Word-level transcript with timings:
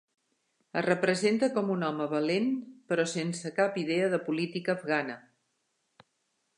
Es 0.79 0.85
representa 0.85 1.49
com 1.57 1.69
un 1.73 1.85
home 1.89 2.07
valent, 2.15 2.49
però 2.93 3.05
sense 3.13 3.53
cap 3.61 3.79
idea 3.85 4.09
de 4.15 4.23
política 4.31 4.77
afgana. 4.79 5.21